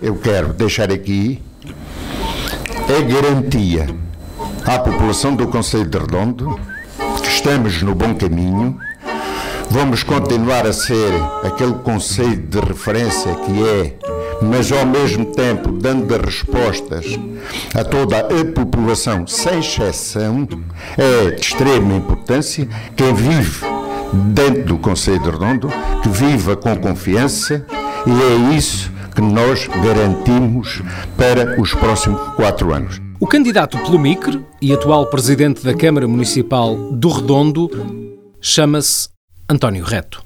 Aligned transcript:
Eu 0.00 0.14
quero 0.22 0.52
deixar 0.52 0.92
aqui 0.92 1.42
a 2.88 3.02
garantia 3.02 3.88
à 4.64 4.78
população 4.78 5.34
do 5.34 5.48
Conselho 5.48 5.86
de 5.86 5.98
Redondo 5.98 6.60
que 7.20 7.28
estamos 7.28 7.82
no 7.82 7.96
bom 7.96 8.14
caminho. 8.14 8.78
Vamos 9.68 10.04
continuar 10.04 10.64
a 10.64 10.72
ser 10.72 11.12
aquele 11.42 11.74
conselho 11.80 12.36
de 12.36 12.60
referência 12.60 13.34
que 13.34 13.68
é, 13.68 13.98
mas 14.42 14.70
ao 14.72 14.86
mesmo 14.86 15.24
tempo 15.26 15.72
dando 15.72 16.16
respostas 16.16 17.18
a 17.74 17.84
toda 17.84 18.20
a 18.20 18.44
população, 18.54 19.26
sem 19.26 19.60
exceção, 19.60 20.46
é 20.96 21.30
de 21.30 21.40
extrema 21.40 21.94
importância. 21.94 22.68
Quem 22.96 23.14
vive 23.14 23.66
dentro 24.32 24.64
do 24.64 24.78
Conselho 24.78 25.20
de 25.20 25.30
Redondo, 25.30 25.68
que 26.02 26.08
viva 26.08 26.56
com 26.56 26.76
confiança, 26.76 27.66
e 28.06 28.10
é 28.10 28.56
isso 28.56 28.90
que 29.14 29.20
nós 29.20 29.66
garantimos 29.66 30.80
para 31.16 31.60
os 31.60 31.74
próximos 31.74 32.20
quatro 32.34 32.72
anos. 32.72 33.00
O 33.20 33.26
candidato 33.26 33.76
pelo 33.78 33.98
MICRE 33.98 34.44
e 34.62 34.72
atual 34.72 35.06
presidente 35.06 35.64
da 35.64 35.74
Câmara 35.74 36.06
Municipal 36.06 36.76
do 36.92 37.08
Redondo 37.08 37.68
chama-se 38.40 39.08
António 39.50 39.84
Reto. 39.84 40.22